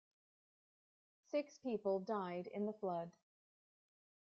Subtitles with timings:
[1.29, 3.11] Six people died in the flood.